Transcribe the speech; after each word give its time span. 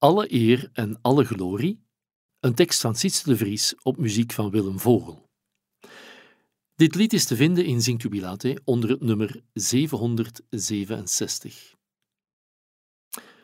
Alle 0.00 0.32
eer 0.32 0.70
en 0.72 0.98
alle 1.02 1.24
glorie, 1.24 1.84
een 2.38 2.54
tekst 2.54 2.80
van 2.80 2.94
Sietse 2.94 3.24
de 3.24 3.36
Vries 3.36 3.74
op 3.82 3.96
muziek 3.96 4.32
van 4.32 4.50
Willem 4.50 4.78
Vogel. 4.78 5.28
Dit 6.74 6.94
lied 6.94 7.12
is 7.12 7.24
te 7.24 7.36
vinden 7.36 7.64
in 7.64 7.82
Zingt 7.82 8.02
Jubilate 8.02 8.60
onder 8.64 8.90
het 8.90 9.00
nummer 9.00 9.42
767. 9.52 11.74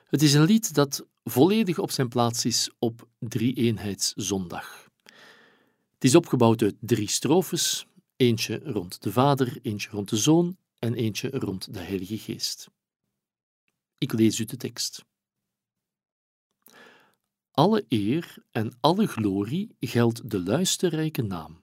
Het 0.05 0.23
is 0.23 0.35
een 0.35 0.45
lied 0.45 0.75
dat 0.75 1.07
volledig 1.25 1.79
op 1.79 1.91
zijn 1.91 2.09
plaats 2.09 2.45
is 2.45 2.71
op 2.79 3.09
Drie-eenheidszondag. 3.19 4.91
Het 5.95 6.05
is 6.05 6.15
opgebouwd 6.15 6.63
uit 6.63 6.77
drie 6.81 7.11
strofes, 7.11 7.87
eentje 8.17 8.61
rond 8.65 9.03
de 9.03 9.13
Vader, 9.13 9.59
eentje 9.63 9.91
rond 9.91 10.09
de 10.09 10.17
Zoon 10.17 10.57
en 10.79 10.95
eentje 10.95 11.31
rond 11.31 11.75
de 11.75 11.81
Heilige 11.81 12.19
Geest. 12.19 12.69
Ik 13.99 14.13
lees 14.13 14.39
u 14.39 14.45
de 14.45 14.57
tekst. 14.57 15.05
Alle 17.57 17.85
eer 17.89 18.37
en 18.51 18.77
alle 18.81 19.07
glorie 19.07 19.77
geldt 19.81 20.31
de 20.31 20.43
luisterrijke 20.43 21.23
naam. 21.23 21.61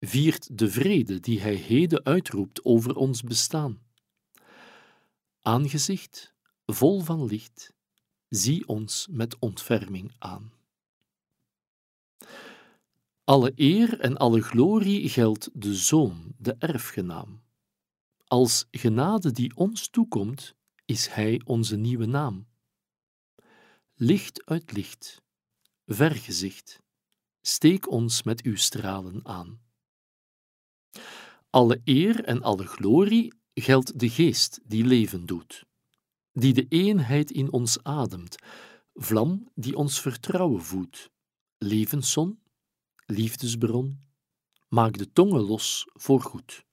Viert 0.00 0.58
de 0.58 0.70
vrede 0.70 1.20
die 1.20 1.40
hij 1.40 1.54
heden 1.54 2.04
uitroept 2.04 2.64
over 2.64 2.96
ons 2.96 3.22
bestaan. 3.22 3.80
Aangezicht, 5.40 6.34
vol 6.66 7.00
van 7.00 7.24
licht, 7.24 7.72
zie 8.28 8.68
ons 8.68 9.08
met 9.10 9.38
ontferming 9.38 10.14
aan. 10.18 10.52
Alle 13.24 13.52
eer 13.54 14.00
en 14.00 14.16
alle 14.16 14.42
glorie 14.42 15.08
geldt 15.08 15.50
de 15.52 15.74
Zoon, 15.74 16.34
de 16.38 16.56
erfgenaam. 16.58 17.42
Als 18.26 18.66
genade 18.70 19.32
die 19.32 19.56
ons 19.56 19.88
toekomt, 19.88 20.54
is 20.84 21.06
Hij 21.06 21.40
onze 21.44 21.76
nieuwe 21.76 22.06
naam. 22.06 22.46
Licht 23.98 24.44
uit 24.44 24.72
licht, 24.72 25.22
vergezicht, 25.86 26.82
steek 27.40 27.90
ons 27.90 28.22
met 28.22 28.42
uw 28.42 28.56
stralen 28.56 29.26
aan. 29.26 29.60
Alle 31.50 31.80
eer 31.84 32.24
en 32.24 32.42
alle 32.42 32.66
glorie 32.66 33.32
geldt 33.54 33.98
de 33.98 34.10
geest 34.10 34.60
die 34.64 34.84
leven 34.84 35.26
doet, 35.26 35.64
die 36.32 36.52
de 36.52 36.66
eenheid 36.68 37.30
in 37.30 37.52
ons 37.52 37.82
ademt, 37.82 38.36
vlam 38.92 39.48
die 39.54 39.76
ons 39.76 40.00
vertrouwen 40.00 40.62
voedt, 40.62 41.10
levenszon, 41.58 42.42
liefdesbron, 43.06 44.04
maak 44.68 44.98
de 44.98 45.12
tongen 45.12 45.42
los 45.42 45.86
voor 45.92 46.20
goed. 46.20 46.65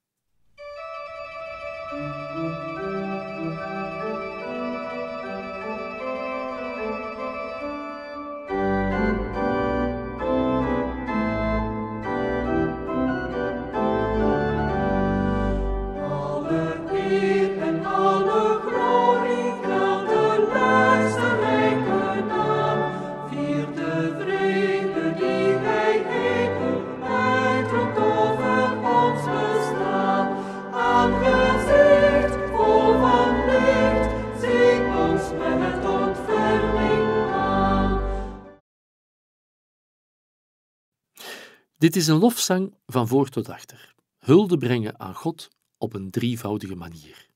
Dit 41.83 41.95
is 41.95 42.07
een 42.07 42.17
lofzang 42.17 42.75
van 42.85 43.07
voor 43.07 43.29
tot 43.29 43.49
achter. 43.49 43.95
Hulde 44.17 44.57
brengen 44.57 44.99
aan 44.99 45.16
God 45.16 45.49
op 45.77 45.94
een 45.94 46.11
drievoudige 46.11 46.75
manier. 46.75 47.29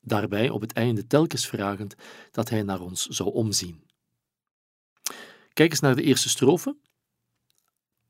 Daarbij 0.00 0.50
op 0.50 0.60
het 0.60 0.72
einde 0.72 1.06
telkens 1.06 1.46
vragend 1.46 1.94
dat 2.30 2.48
Hij 2.48 2.62
naar 2.62 2.80
ons 2.80 3.06
zou 3.06 3.32
omzien. 3.32 3.88
Kijk 5.52 5.70
eens 5.70 5.80
naar 5.80 5.96
de 5.96 6.02
eerste 6.02 6.28
strofe. 6.28 6.76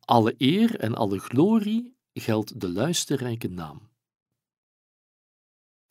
Alle 0.01 0.35
eer 0.39 0.81
en 0.81 0.95
alle 0.95 1.19
glorie 1.19 1.97
geldt 2.13 2.61
de 2.61 2.69
luisterrijke 2.69 3.49
naam. 3.49 3.91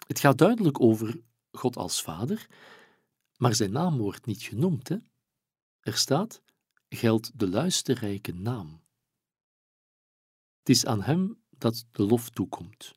Het 0.08 0.20
gaat 0.20 0.38
duidelijk 0.38 0.82
over 0.82 1.22
God 1.52 1.78
als 1.78 2.02
Vader, 2.02 2.48
maar 3.38 3.56
zijn 3.56 3.72
naam 3.72 3.98
wordt 3.98 4.26
niet 4.26 4.42
genoemd. 4.42 4.90
Hè? 4.90 4.98
Er 5.80 5.98
staat: 5.98 6.42
geldt 6.90 7.40
de 7.40 7.50
luisterrijke 7.50 8.34
naam. 8.34 8.84
Het 10.66 10.76
is 10.76 10.86
aan 10.86 11.02
Hem 11.02 11.38
dat 11.50 11.86
de 11.92 12.04
lof 12.04 12.30
toekomt. 12.30 12.94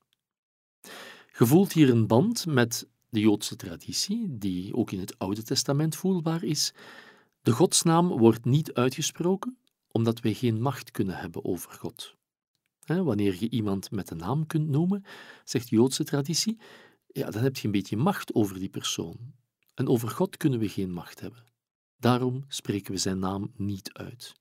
Je 1.39 1.47
voelt 1.47 1.73
hier 1.73 1.91
een 1.91 2.07
band 2.07 2.47
met 2.47 2.89
de 3.09 3.21
Joodse 3.21 3.57
traditie, 3.57 4.39
die 4.39 4.75
ook 4.75 4.91
in 4.91 4.99
het 4.99 5.19
Oude 5.19 5.43
Testament 5.43 5.97
voelbaar 5.97 6.45
is. 6.45 6.73
De 7.43 7.53
godsnaam 7.53 8.09
wordt 8.09 8.45
niet 8.45 8.75
uitgesproken, 8.75 9.59
omdat 9.89 10.21
wij 10.21 10.35
geen 10.35 10.61
macht 10.61 10.91
kunnen 10.91 11.17
hebben 11.17 11.45
over 11.45 11.71
God. 11.71 12.17
Wanneer 12.87 13.37
je 13.41 13.51
iemand 13.51 13.91
met 13.91 14.11
een 14.11 14.17
naam 14.17 14.47
kunt 14.47 14.69
noemen, 14.69 15.05
zegt 15.45 15.71
de 15.71 15.77
Joodse 15.77 16.05
traditie, 16.05 16.59
ja, 17.07 17.31
dan 17.31 17.43
heb 17.43 17.57
je 17.57 17.67
een 17.67 17.73
beetje 17.73 17.97
macht 17.97 18.35
over 18.35 18.59
die 18.59 18.71
persoon. 18.71 19.35
En 19.75 19.89
over 19.89 20.09
God 20.09 20.37
kunnen 20.37 20.59
we 20.59 20.69
geen 20.69 20.93
macht 20.93 21.21
hebben. 21.21 21.45
Daarom 21.97 22.45
spreken 22.47 22.93
we 22.93 22.99
zijn 22.99 23.19
naam 23.19 23.53
niet 23.57 23.93
uit. 23.93 24.35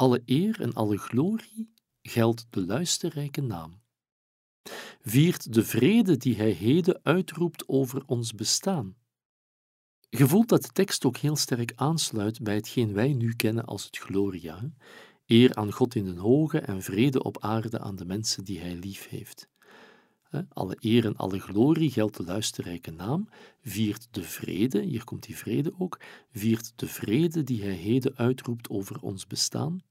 Alle 0.00 0.22
eer 0.24 0.60
en 0.60 0.72
alle 0.72 0.96
glorie 0.96 1.74
geldt 2.02 2.46
de 2.50 2.66
luisterrijke 2.66 3.40
naam. 3.40 3.80
Viert 5.00 5.52
de 5.52 5.64
vrede 5.64 6.16
die 6.16 6.36
hij 6.36 6.50
heden 6.50 7.00
uitroept 7.02 7.68
over 7.68 8.02
ons 8.06 8.34
bestaan. 8.34 8.96
Je 10.08 10.26
voelt 10.26 10.48
dat 10.48 10.62
de 10.62 10.68
tekst 10.68 11.04
ook 11.04 11.16
heel 11.16 11.36
sterk 11.36 11.72
aansluit 11.74 12.42
bij 12.42 12.54
hetgeen 12.54 12.92
wij 12.92 13.12
nu 13.12 13.34
kennen 13.34 13.64
als 13.64 13.84
het 13.84 13.98
Gloria. 13.98 14.72
Eer 15.26 15.54
aan 15.54 15.72
God 15.72 15.94
in 15.94 16.04
den 16.04 16.18
hoge 16.18 16.58
en 16.60 16.82
vrede 16.82 17.22
op 17.22 17.42
aarde 17.42 17.78
aan 17.78 17.96
de 17.96 18.04
mensen 18.04 18.44
die 18.44 18.60
hij 18.60 18.74
lief 18.74 19.08
heeft. 19.08 19.48
Alle 20.48 20.76
eer 20.78 21.04
en 21.04 21.16
alle 21.16 21.38
glorie 21.38 21.90
geldt 21.90 22.16
de 22.16 22.24
luisterrijke 22.24 22.90
naam, 22.90 23.28
viert 23.62 24.08
de 24.10 24.22
vrede, 24.22 24.80
hier 24.80 25.04
komt 25.04 25.22
die 25.22 25.36
vrede 25.36 25.72
ook, 25.78 26.00
viert 26.32 26.72
de 26.76 26.86
vrede 26.86 27.42
die 27.42 27.62
hij 27.62 27.74
heden 27.74 28.16
uitroept 28.16 28.68
over 28.68 29.00
ons 29.00 29.26
bestaan 29.26 29.88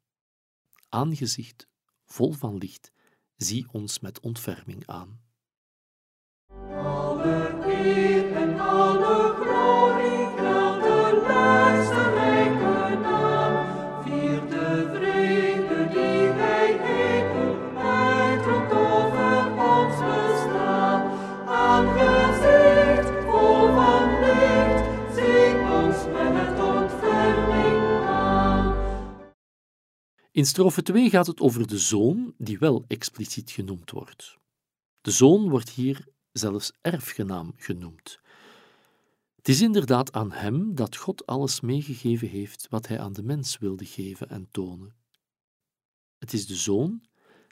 aangezicht 0.90 1.68
vol 2.06 2.32
van 2.32 2.58
licht, 2.58 2.92
zie 3.36 3.68
ons 3.72 4.00
met 4.00 4.20
ontferming 4.20 4.88
aan. 4.88 5.20
In 30.40 30.46
strofe 30.46 30.82
2 30.82 31.10
gaat 31.10 31.28
het 31.28 31.40
over 31.40 31.68
de 31.68 31.80
zoon, 31.80 32.34
die 32.38 32.60
wel 32.60 32.86
expliciet 32.88 33.52
genoemd 33.52 33.92
wordt. 33.92 34.38
De 35.02 35.12
zoon 35.12 35.50
wordt 35.50 35.70
hier 35.70 36.08
zelfs 36.32 36.72
erfgenaam 36.82 37.54
genoemd. 37.56 38.20
Het 39.36 39.48
is 39.48 39.62
inderdaad 39.62 40.12
aan 40.12 40.32
hem 40.32 40.76
dat 40.76 40.96
God 40.96 41.26
alles 41.26 41.62
meegegeven 41.62 42.28
heeft 42.28 42.68
wat 42.70 42.88
hij 42.88 43.00
aan 43.00 43.14
de 43.14 43.24
mens 43.24 43.58
wilde 43.58 43.86
geven 43.86 44.30
en 44.30 44.48
tonen. 44.52 44.96
Het 46.18 46.34
is 46.34 46.48
de 46.48 46.56
zoon 46.56 47.04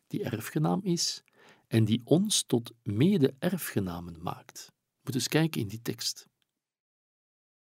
die 0.08 0.24
erfgenaam 0.24 0.80
is 0.84 1.24
en 1.68 1.86
die 1.86 2.02
ons 2.04 2.44
tot 2.44 2.74
mede-erfgenamen 2.84 4.22
maakt. 4.22 4.72
Moet 5.02 5.16
eens 5.16 5.28
kijken 5.28 5.62
in 5.62 5.68
die 5.68 5.82
tekst. 5.82 6.28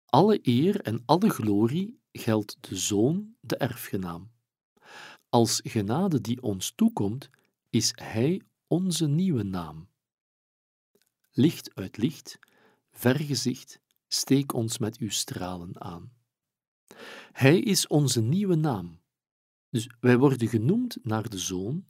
Alle 0.05 0.39
eer 0.41 0.81
en 0.81 1.03
alle 1.05 1.29
glorie 1.29 1.99
geldt 2.11 2.57
de 2.59 2.75
zoon, 2.75 3.35
de 3.39 3.57
erfgenaam. 3.57 4.33
Als 5.35 5.59
genade 5.63 6.21
die 6.21 6.41
ons 6.41 6.71
toekomt, 6.75 7.29
is 7.69 7.91
Hij 7.95 8.41
onze 8.67 9.07
nieuwe 9.07 9.43
naam. 9.43 9.87
Licht 11.31 11.75
uit 11.75 11.97
licht, 11.97 12.39
vergezicht, 12.91 13.79
steek 14.07 14.53
ons 14.53 14.77
met 14.77 14.97
uw 14.97 15.09
stralen 15.09 15.81
aan. 15.81 16.11
Hij 17.31 17.59
is 17.59 17.87
onze 17.87 18.21
nieuwe 18.21 18.55
naam. 18.55 18.99
Dus 19.69 19.89
wij 19.99 20.17
worden 20.17 20.47
genoemd 20.47 20.97
naar 21.03 21.29
de 21.29 21.37
Zoon, 21.37 21.85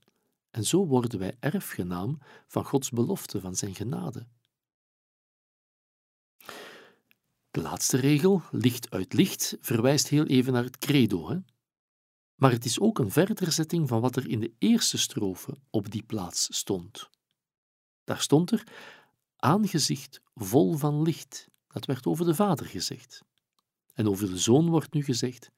en 0.50 0.64
zo 0.64 0.86
worden 0.86 1.20
wij 1.20 1.38
erfgenaam 1.40 2.18
van 2.48 2.66
Gods 2.66 2.90
belofte, 2.90 3.42
van 3.42 3.56
Zijn 3.56 3.76
genade. 3.76 4.28
De 7.52 7.62
laatste 7.62 7.98
regel, 7.98 8.42
licht 8.52 8.92
uit 8.92 9.14
licht, 9.14 9.58
verwijst 9.60 10.08
heel 10.08 10.26
even 10.26 10.54
naar 10.54 10.64
het 10.64 10.78
credo. 10.78 11.30
Hè? 11.30 11.38
Maar 12.36 12.52
het 12.52 12.66
is 12.66 12.80
ook 12.80 13.00
een 13.00 13.12
verderzetting 13.12 13.88
van 13.88 14.02
wat 14.02 14.16
er 14.16 14.30
in 14.30 14.40
de 14.40 14.54
eerste 14.58 14.98
strofe 14.98 15.58
op 15.70 15.92
die 15.92 16.04
plaats 16.04 16.58
stond. 16.58 17.10
Daar 18.04 18.22
stond 18.22 18.52
er 18.52 18.64
aangezicht 19.36 20.22
vol 20.34 20.74
van 20.74 21.02
licht. 21.02 21.48
Dat 21.68 21.86
werd 21.86 22.06
over 22.06 22.26
de 22.26 22.36
Vader 22.36 22.66
gezegd. 22.66 23.22
En 23.94 24.08
over 24.08 24.30
de 24.30 24.38
Zoon 24.38 24.70
wordt 24.70 24.94
nu 24.94 25.04
gezegd 25.04 25.52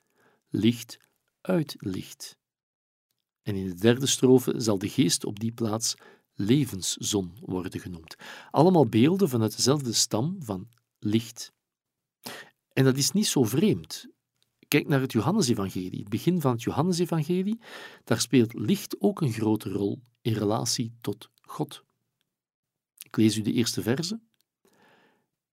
licht 0.49 0.97
uit 1.41 1.75
licht. 1.77 2.37
En 3.41 3.55
in 3.55 3.67
de 3.67 3.73
derde 3.73 4.07
strofe 4.07 4.53
zal 4.59 4.77
de 4.77 4.89
geest 4.89 5.25
op 5.25 5.39
die 5.39 5.51
plaats 5.51 5.95
levenszon 6.33 7.37
worden 7.39 7.79
genoemd. 7.79 8.15
Allemaal 8.51 8.87
beelden 8.87 9.29
vanuit 9.29 9.55
dezelfde 9.55 9.93
stam 9.93 10.35
van 10.39 10.69
licht. 10.99 11.51
En 12.73 12.83
dat 12.83 12.97
is 12.97 13.11
niet 13.11 13.27
zo 13.27 13.43
vreemd. 13.43 14.07
Kijk 14.67 14.87
naar 14.87 15.01
het 15.01 15.11
Johannesevangelie, 15.11 15.99
het 15.99 16.09
begin 16.09 16.41
van 16.41 16.51
het 16.51 16.63
Johannesevangelie. 16.63 17.59
Daar 18.03 18.21
speelt 18.21 18.53
licht 18.53 19.01
ook 19.01 19.21
een 19.21 19.31
grote 19.31 19.69
rol 19.69 20.01
in 20.21 20.33
relatie 20.33 20.93
tot 21.01 21.29
God. 21.41 21.83
Ik 23.05 23.17
lees 23.17 23.37
u 23.37 23.41
de 23.41 23.53
eerste 23.53 23.81
verse. 23.81 24.19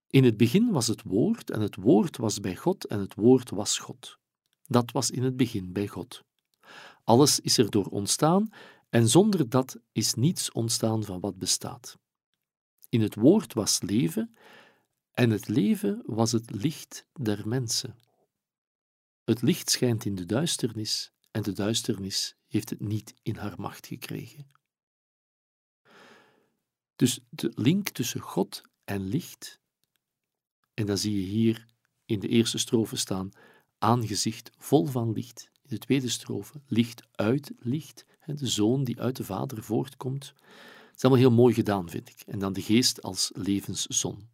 In 0.07 0.23
het 0.23 0.37
begin 0.37 0.71
was 0.71 0.87
het 0.87 1.01
woord, 1.03 1.51
en 1.51 1.61
het 1.61 1.75
woord 1.75 2.17
was 2.17 2.39
bij 2.39 2.55
God, 2.55 2.85
en 2.85 2.99
het 2.99 3.15
woord 3.15 3.49
was 3.49 3.77
God. 3.77 4.17
Dat 4.63 4.91
was 4.91 5.11
in 5.11 5.23
het 5.23 5.37
begin 5.37 5.73
bij 5.73 5.87
God. 5.87 6.23
Alles 7.03 7.39
is 7.39 7.57
erdoor 7.57 7.85
ontstaan, 7.85 8.49
en 8.89 9.09
zonder 9.09 9.49
dat 9.49 9.79
is 9.91 10.13
niets 10.13 10.51
ontstaan 10.51 11.03
van 11.03 11.19
wat 11.19 11.37
bestaat. 11.37 11.97
In 12.89 13.01
het 13.01 13.15
woord 13.15 13.53
was 13.53 13.81
leven, 13.81 14.35
en 15.11 15.29
het 15.29 15.47
leven 15.47 16.01
was 16.05 16.31
het 16.31 16.51
licht 16.51 17.05
der 17.13 17.47
mensen. 17.47 17.95
Het 19.25 19.41
licht 19.41 19.69
schijnt 19.69 20.05
in 20.05 20.15
de 20.15 20.25
duisternis, 20.25 21.11
en 21.31 21.41
de 21.41 21.51
duisternis 21.51 22.35
heeft 22.47 22.69
het 22.69 22.79
niet 22.79 23.13
in 23.21 23.35
haar 23.35 23.59
macht 23.59 23.87
gekregen. 23.87 24.51
Dus 26.95 27.19
de 27.29 27.51
link 27.55 27.89
tussen 27.89 28.21
God 28.21 28.61
en 28.83 29.07
licht, 29.07 29.59
en 30.73 30.85
dan 30.85 30.97
zie 30.97 31.15
je 31.15 31.25
hier 31.25 31.65
in 32.05 32.19
de 32.19 32.27
eerste 32.27 32.57
strofe 32.57 32.95
staan, 32.95 33.31
aangezicht 33.77 34.51
vol 34.57 34.85
van 34.85 35.11
licht. 35.11 35.49
In 35.61 35.69
de 35.69 35.77
tweede 35.77 36.09
strofe, 36.09 36.61
licht 36.67 37.03
uit 37.11 37.51
licht, 37.59 38.05
de 38.25 38.47
zoon 38.47 38.83
die 38.83 39.01
uit 39.01 39.15
de 39.15 39.23
vader 39.23 39.63
voortkomt. 39.63 40.33
Het 40.87 40.95
is 40.95 41.01
allemaal 41.01 41.21
heel 41.21 41.31
mooi 41.31 41.53
gedaan, 41.53 41.89
vind 41.89 42.09
ik. 42.09 42.21
En 42.25 42.39
dan 42.39 42.53
de 42.53 42.61
geest 42.61 43.01
als 43.01 43.31
levenszon. 43.33 44.29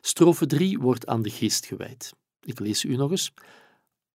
Strofe 0.00 0.46
3 0.46 0.78
wordt 0.78 1.06
aan 1.06 1.22
de 1.22 1.30
geest 1.30 1.66
gewijd. 1.66 2.12
Ik 2.40 2.58
lees 2.58 2.84
u 2.84 2.96
nog 2.96 3.10
eens. 3.10 3.32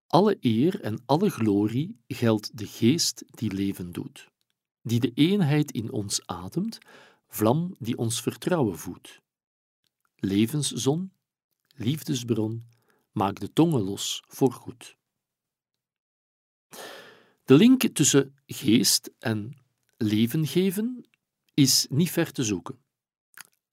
Alle 0.08 0.38
eer 0.40 0.82
en 0.82 1.02
alle 1.06 1.30
glorie 1.30 2.00
geldt 2.08 2.58
de 2.58 2.68
geest 2.68 3.24
die 3.28 3.54
leven 3.54 3.92
doet, 3.92 4.32
die 4.82 5.00
de 5.00 5.12
eenheid 5.14 5.72
in 5.72 5.92
ons 5.92 6.28
ademt, 6.28 6.78
vlam 7.28 7.76
die 7.80 7.98
ons 7.98 8.22
vertrouwen 8.22 8.78
voedt. 8.78 9.22
Levenszon, 10.16 11.12
liefdesbron, 11.76 12.70
maak 13.12 13.40
de 13.40 13.54
tongen 13.54 13.82
los 13.82 14.24
voor 14.28 14.52
goed. 14.52 14.98
De 17.44 17.56
link 17.56 17.84
tussen 17.94 18.36
geest 18.46 19.12
en 19.20 19.58
leven 19.98 20.48
geven 20.48 21.10
is 21.54 21.88
niet 21.90 22.12
ver 22.12 22.32
te 22.32 22.44
zoeken. 22.44 22.85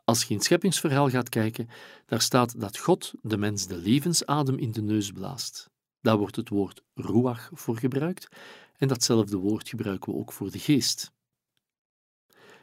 Als 0.04 0.22
je 0.22 0.28
in 0.28 0.36
het 0.36 0.44
scheppingsverhaal 0.44 1.08
gaat 1.08 1.28
kijken, 1.28 1.68
daar 2.06 2.20
staat 2.20 2.60
dat 2.60 2.78
God 2.78 3.12
de 3.22 3.36
mens 3.36 3.66
de 3.66 3.76
levensadem 3.76 4.58
in 4.58 4.72
de 4.72 4.82
neus 4.82 5.10
blaast. 5.10 5.70
Daar 6.00 6.18
wordt 6.18 6.36
het 6.36 6.48
woord 6.48 6.82
ruach 6.94 7.50
voor 7.52 7.76
gebruikt 7.76 8.28
en 8.76 8.88
datzelfde 8.88 9.36
woord 9.36 9.68
gebruiken 9.68 10.12
we 10.12 10.18
ook 10.18 10.32
voor 10.32 10.50
de 10.50 10.58
geest. 10.58 11.12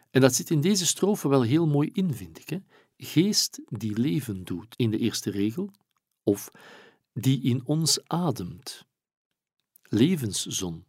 En 0.09 0.21
dat 0.21 0.35
zit 0.35 0.49
in 0.49 0.61
deze 0.61 0.85
strofe 0.85 1.27
wel 1.27 1.41
heel 1.41 1.67
mooi 1.67 1.89
in, 1.93 2.13
vind 2.13 2.39
ik. 2.39 2.49
Hè? 2.49 2.57
Geest 2.97 3.61
die 3.67 3.99
leven 3.99 4.43
doet 4.43 4.75
in 4.75 4.91
de 4.91 4.97
eerste 4.97 5.31
regel, 5.31 5.71
of 6.23 6.49
die 7.13 7.41
in 7.41 7.65
ons 7.65 8.07
ademt. 8.07 8.85
Levenszon. 9.83 10.85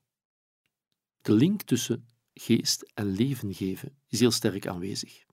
De 1.20 1.32
link 1.32 1.62
tussen 1.62 2.08
geest 2.34 2.90
en 2.94 3.06
leven 3.06 3.54
geven 3.54 3.96
is 4.08 4.20
heel 4.20 4.30
sterk 4.30 4.66
aanwezig. 4.66 5.28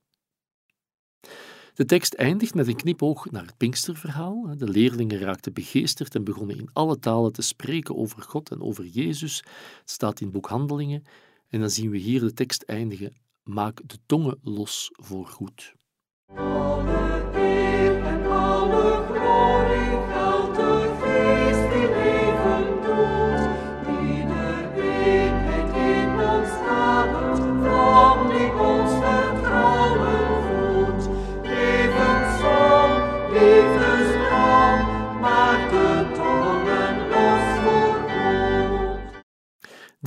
De 1.74 1.84
tekst 1.84 2.14
eindigt 2.14 2.54
met 2.54 2.66
een 2.66 2.76
knipoog 2.76 3.30
naar 3.30 3.46
het 3.46 3.56
Pinksterverhaal. 3.56 4.54
De 4.56 4.68
leerlingen 4.68 5.18
raakten 5.18 5.52
begeesterd 5.52 6.14
en 6.14 6.24
begonnen 6.24 6.58
in 6.58 6.70
alle 6.72 6.98
talen 6.98 7.32
te 7.32 7.42
spreken 7.42 7.96
over 7.96 8.22
God 8.22 8.50
en 8.50 8.60
over 8.60 8.84
Jezus. 8.84 9.36
Het 9.80 9.90
staat 9.90 10.20
in 10.20 10.30
boek 10.30 10.48
Handelingen. 10.48 11.04
En 11.48 11.60
dan 11.60 11.70
zien 11.70 11.90
we 11.90 11.98
hier 11.98 12.20
de 12.20 12.32
tekst 12.32 12.62
eindigen. 12.62 13.16
Maak 13.42 13.80
de 13.86 13.98
tongen 14.06 14.38
los 14.42 14.90
voor 14.92 15.26
goed. 15.26 15.76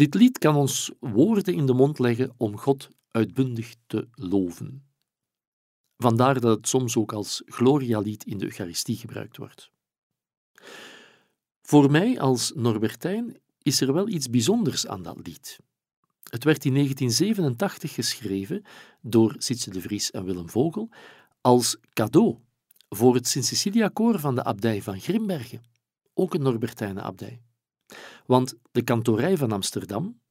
Dit 0.01 0.13
lied 0.13 0.37
kan 0.37 0.55
ons 0.55 0.91
woorden 0.99 1.53
in 1.53 1.65
de 1.65 1.73
mond 1.73 1.99
leggen 1.99 2.33
om 2.37 2.57
God 2.57 2.89
uitbundig 3.11 3.75
te 3.87 4.07
loven. 4.11 4.85
Vandaar 5.97 6.39
dat 6.39 6.57
het 6.57 6.67
soms 6.67 6.97
ook 6.97 7.13
als 7.13 7.41
Gloria-lied 7.45 8.23
in 8.23 8.37
de 8.37 8.45
Eucharistie 8.45 8.95
gebruikt 8.95 9.37
wordt. 9.37 9.71
Voor 11.61 11.91
mij 11.91 12.19
als 12.19 12.51
Norbertijn 12.55 13.37
is 13.61 13.81
er 13.81 13.93
wel 13.93 14.07
iets 14.07 14.29
bijzonders 14.29 14.87
aan 14.87 15.03
dat 15.03 15.27
lied. 15.27 15.59
Het 16.29 16.43
werd 16.43 16.65
in 16.65 16.73
1987 16.73 17.93
geschreven 17.93 18.63
door 19.01 19.35
Sitse 19.37 19.69
de 19.69 19.81
Vries 19.81 20.11
en 20.11 20.25
Willem 20.25 20.49
Vogel 20.49 20.89
als 21.41 21.77
cadeau 21.93 22.37
voor 22.89 23.15
het 23.15 23.27
Sint-Cecilia-koor 23.27 24.19
van 24.19 24.35
de 24.35 24.43
abdij 24.43 24.81
van 24.81 24.99
Grimbergen, 24.99 25.63
ook 26.13 26.33
een 26.33 26.41
Norbertijnen 26.41 27.03
abdij. 27.03 27.41
Want 28.25 28.55
de 28.71 28.81
kantorij 28.81 29.37
van 29.37 29.51
Amsterdam, 29.51 30.21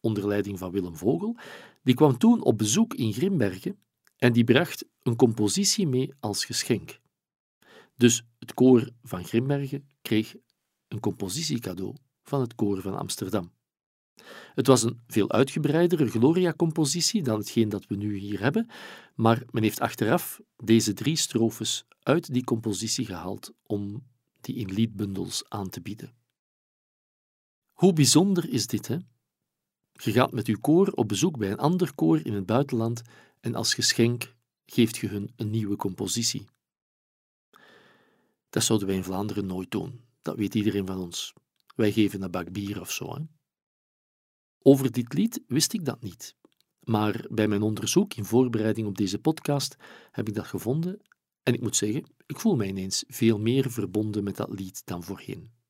onder 0.00 0.26
leiding 0.26 0.58
van 0.58 0.70
Willem 0.70 0.96
Vogel, 0.96 1.36
die 1.82 1.94
kwam 1.94 2.18
toen 2.18 2.42
op 2.42 2.58
bezoek 2.58 2.94
in 2.94 3.12
Grimbergen 3.12 3.78
en 4.16 4.32
die 4.32 4.44
bracht 4.44 4.84
een 5.02 5.16
compositie 5.16 5.86
mee 5.86 6.12
als 6.20 6.44
geschenk. 6.44 7.00
Dus 7.96 8.24
het 8.38 8.54
koor 8.54 8.88
van 9.02 9.24
Grimbergen 9.24 9.88
kreeg 10.02 10.34
een 10.88 11.00
compositiecadeau 11.00 11.94
van 12.22 12.40
het 12.40 12.54
koor 12.54 12.80
van 12.80 12.98
Amsterdam. 12.98 13.52
Het 14.54 14.66
was 14.66 14.82
een 14.82 15.00
veel 15.06 15.30
uitgebreidere 15.30 16.06
Gloria-compositie 16.06 17.22
dan 17.22 17.38
hetgeen 17.38 17.68
dat 17.68 17.86
we 17.86 17.96
nu 17.96 18.16
hier 18.16 18.40
hebben, 18.40 18.68
maar 19.14 19.42
men 19.50 19.62
heeft 19.62 19.80
achteraf 19.80 20.40
deze 20.56 20.92
drie 20.92 21.16
strofes 21.16 21.84
uit 22.02 22.32
die 22.32 22.44
compositie 22.44 23.06
gehaald 23.06 23.52
om 23.62 24.06
die 24.40 24.54
in 24.54 24.72
liedbundels 24.72 25.44
aan 25.48 25.68
te 25.68 25.80
bieden. 25.80 26.21
Hoe 27.82 27.92
bijzonder 27.92 28.48
is 28.48 28.66
dit, 28.66 28.88
hè? 28.88 28.96
Je 29.92 30.12
gaat 30.12 30.32
met 30.32 30.46
uw 30.46 30.58
koor 30.60 30.88
op 30.88 31.08
bezoek 31.08 31.38
bij 31.38 31.50
een 31.50 31.58
ander 31.58 31.94
koor 31.94 32.26
in 32.26 32.32
het 32.32 32.46
buitenland 32.46 33.02
en 33.40 33.54
als 33.54 33.74
geschenk 33.74 34.34
geeft 34.66 34.96
je 34.96 35.08
hun 35.08 35.32
een 35.36 35.50
nieuwe 35.50 35.76
compositie. 35.76 36.46
Dat 38.50 38.64
zouden 38.64 38.88
wij 38.88 38.96
in 38.96 39.04
Vlaanderen 39.04 39.46
nooit 39.46 39.70
doen. 39.70 40.00
Dat 40.20 40.36
weet 40.36 40.54
iedereen 40.54 40.86
van 40.86 40.98
ons. 40.98 41.32
Wij 41.74 41.92
geven 41.92 42.22
een 42.22 42.30
bak 42.30 42.52
bier 42.52 42.80
of 42.80 42.90
zo. 42.90 43.14
Hè? 43.14 43.22
Over 44.58 44.92
dit 44.92 45.12
lied 45.12 45.42
wist 45.46 45.72
ik 45.72 45.84
dat 45.84 46.02
niet. 46.02 46.36
Maar 46.80 47.26
bij 47.30 47.48
mijn 47.48 47.62
onderzoek 47.62 48.14
in 48.14 48.24
voorbereiding 48.24 48.86
op 48.86 48.96
deze 48.96 49.18
podcast 49.18 49.76
heb 50.10 50.28
ik 50.28 50.34
dat 50.34 50.46
gevonden 50.46 51.00
en 51.42 51.54
ik 51.54 51.60
moet 51.60 51.76
zeggen, 51.76 52.04
ik 52.26 52.40
voel 52.40 52.56
mij 52.56 52.68
ineens 52.68 53.04
veel 53.06 53.38
meer 53.38 53.70
verbonden 53.70 54.24
met 54.24 54.36
dat 54.36 54.50
lied 54.50 54.86
dan 54.86 55.02
voorheen. 55.02 55.61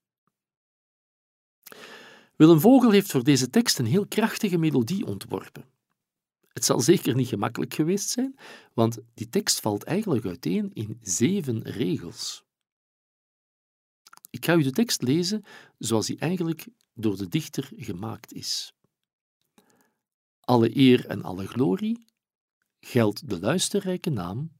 Willem 2.36 2.60
Vogel 2.60 2.90
heeft 2.90 3.10
voor 3.10 3.24
deze 3.24 3.50
tekst 3.50 3.78
een 3.78 3.86
heel 3.86 4.06
krachtige 4.06 4.58
melodie 4.58 5.06
ontworpen. 5.06 5.64
Het 6.48 6.64
zal 6.64 6.80
zeker 6.80 7.14
niet 7.14 7.28
gemakkelijk 7.28 7.74
geweest 7.74 8.08
zijn, 8.08 8.38
want 8.74 8.98
die 9.14 9.28
tekst 9.28 9.60
valt 9.60 9.82
eigenlijk 9.82 10.26
uiteen 10.26 10.70
in 10.72 10.98
zeven 11.02 11.62
regels. 11.62 12.44
Ik 14.30 14.44
ga 14.44 14.54
u 14.54 14.62
de 14.62 14.70
tekst 14.70 15.02
lezen 15.02 15.44
zoals 15.78 16.06
die 16.06 16.18
eigenlijk 16.18 16.66
door 16.94 17.16
de 17.16 17.28
dichter 17.28 17.70
gemaakt 17.76 18.32
is. 18.32 18.72
Alle 20.40 20.76
eer 20.76 21.06
en 21.06 21.22
alle 21.22 21.46
glorie 21.46 22.04
geldt 22.80 23.28
de 23.28 23.40
luisterrijke 23.40 24.10
naam, 24.10 24.52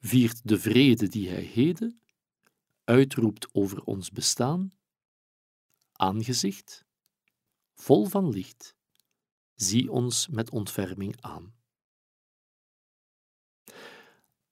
viert 0.00 0.40
de 0.48 0.60
vrede 0.60 1.08
die 1.08 1.28
hij 1.28 1.42
heden 1.42 2.00
uitroept 2.84 3.48
over 3.52 3.82
ons 3.82 4.10
bestaan, 4.10 4.72
aangezicht, 5.96 6.84
vol 7.74 8.04
van 8.04 8.28
licht, 8.28 8.76
zie 9.54 9.90
ons 9.90 10.28
met 10.28 10.50
ontferming 10.50 11.20
aan. 11.20 11.54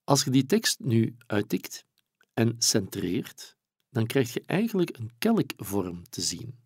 Als 0.04 0.24
je 0.24 0.30
die 0.30 0.46
tekst 0.46 0.80
nu 0.80 1.16
uittikt 1.26 1.86
en 2.34 2.54
centreert, 2.58 3.56
dan 3.88 4.06
krijg 4.06 4.32
je 4.32 4.42
eigenlijk 4.46 4.98
een 4.98 5.10
kelkvorm 5.18 6.02
te 6.10 6.20
zien. 6.20 6.60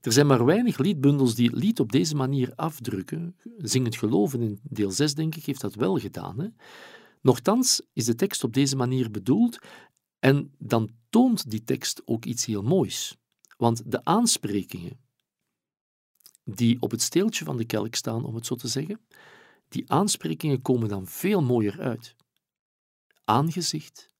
Er 0.00 0.12
zijn 0.12 0.26
maar 0.26 0.44
weinig 0.44 0.78
liedbundels 0.78 1.34
die 1.34 1.50
het 1.50 1.58
lied 1.58 1.80
op 1.80 1.92
deze 1.92 2.16
manier 2.16 2.52
afdrukken. 2.54 3.36
Zingend 3.56 3.96
geloven 3.96 4.40
in 4.40 4.60
deel 4.62 4.90
6, 4.90 5.14
denk 5.14 5.34
ik, 5.34 5.44
heeft 5.44 5.60
dat 5.60 5.74
wel 5.74 5.98
gedaan. 5.98 6.40
Hè? 6.40 6.48
Nochtans 7.20 7.82
is 7.92 8.04
de 8.04 8.14
tekst 8.14 8.44
op 8.44 8.52
deze 8.52 8.76
manier 8.76 9.10
bedoeld 9.10 9.58
en 10.18 10.54
dan 10.58 10.90
toont 11.10 11.50
die 11.50 11.64
tekst 11.64 12.02
ook 12.04 12.24
iets 12.24 12.44
heel 12.44 12.62
moois. 12.62 13.16
Want 13.56 13.90
de 13.90 14.04
aansprekingen 14.04 15.00
die 16.44 16.80
op 16.80 16.90
het 16.90 17.02
steeltje 17.02 17.44
van 17.44 17.56
de 17.56 17.64
kelk 17.64 17.94
staan, 17.94 18.24
om 18.24 18.34
het 18.34 18.46
zo 18.46 18.54
te 18.54 18.68
zeggen, 18.68 19.00
die 19.68 19.90
aansprekingen 19.90 20.62
komen 20.62 20.88
dan 20.88 21.06
veel 21.06 21.42
mooier 21.42 21.80
uit. 21.80 22.16
Aangezicht, 23.24 24.10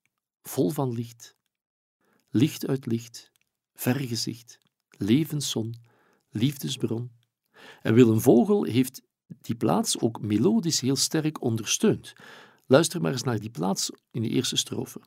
vol 0.42 0.70
van 0.70 0.92
licht, 0.92 1.36
licht 2.30 2.66
uit 2.66 2.86
licht, 2.86 3.32
vergezicht, 3.74 4.58
levenszon, 4.88 5.74
liefdesbron. 6.30 7.10
En 7.82 7.94
Willem 7.94 8.20
Vogel 8.20 8.64
heeft 8.64 9.02
die 9.26 9.54
plaats 9.54 9.98
ook 9.98 10.20
melodisch 10.20 10.80
heel 10.80 10.96
sterk 10.96 11.42
ondersteund. 11.42 12.12
Luister 12.66 13.00
maar 13.00 13.12
eens 13.12 13.22
naar 13.22 13.40
die 13.40 13.50
plaats 13.50 13.90
in 14.10 14.22
de 14.22 14.28
eerste 14.28 14.56
strofe. 14.56 15.00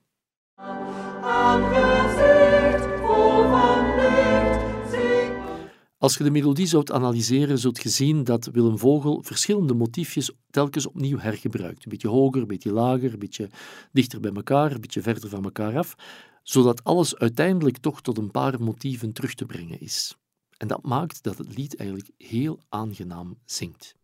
Als 6.01 6.17
je 6.17 6.23
de 6.23 6.31
melodie 6.31 6.65
zoudt 6.65 6.91
analyseren, 6.91 7.57
zult 7.57 7.83
je 7.83 7.89
zien 7.89 8.23
dat 8.23 8.45
Willem 8.45 8.77
Vogel 8.77 9.23
verschillende 9.23 9.73
motiefjes 9.73 10.31
telkens 10.49 10.87
opnieuw 10.87 11.17
hergebruikt. 11.17 11.83
Een 11.83 11.91
beetje 11.91 12.07
hoger, 12.07 12.41
een 12.41 12.47
beetje 12.47 12.71
lager, 12.71 13.13
een 13.13 13.19
beetje 13.19 13.49
dichter 13.91 14.19
bij 14.19 14.31
elkaar, 14.31 14.71
een 14.71 14.81
beetje 14.81 15.01
verder 15.01 15.29
van 15.29 15.43
elkaar 15.43 15.77
af, 15.77 15.95
zodat 16.43 16.83
alles 16.83 17.17
uiteindelijk 17.17 17.77
toch 17.77 18.01
tot 18.01 18.17
een 18.17 18.31
paar 18.31 18.61
motieven 18.61 19.13
terug 19.13 19.33
te 19.33 19.45
brengen 19.45 19.79
is. 19.79 20.15
En 20.57 20.67
dat 20.67 20.83
maakt 20.83 21.23
dat 21.23 21.37
het 21.37 21.57
lied 21.57 21.75
eigenlijk 21.75 22.09
heel 22.17 22.59
aangenaam 22.69 23.37
zingt. 23.45 23.95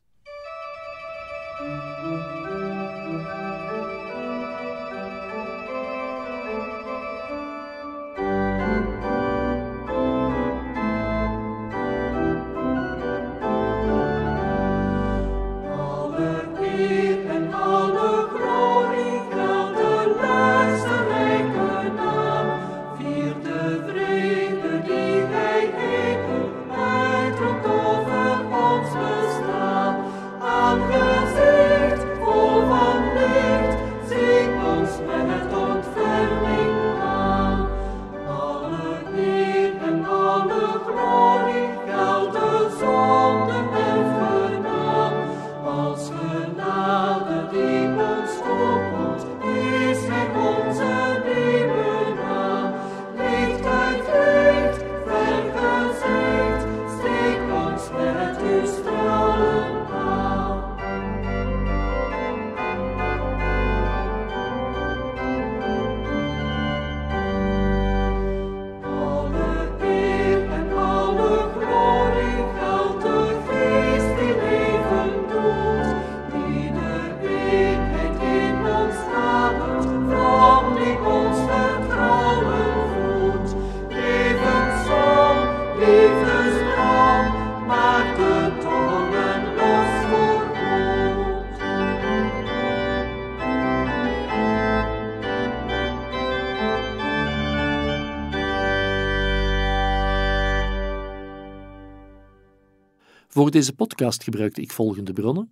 Voor 103.38 103.52
deze 103.52 103.74
podcast 103.74 104.24
gebruikte 104.24 104.62
ik 104.62 104.72
volgende 104.72 105.14
bronnen: 105.14 105.52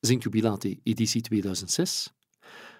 Zingt 0.00 0.22
Jubilate, 0.22 0.78
editie 0.82 1.20
2006, 1.20 2.12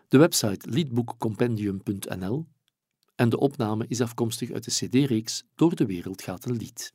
de 0.08 0.18
website 0.18 0.70
liedboekcompendium.nl 0.70 2.46
en 3.14 3.28
de 3.28 3.38
opname 3.38 3.84
is 3.88 4.00
afkomstig 4.00 4.50
uit 4.50 4.64
de 4.64 4.70
CD-reeks 4.70 5.44
Door 5.54 5.74
de 5.74 5.86
wereld 5.86 6.22
gaat 6.22 6.44
een 6.44 6.56
lied. 6.56 6.92